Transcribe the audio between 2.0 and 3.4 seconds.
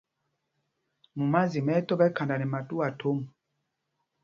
khanda nɛ matuá thom.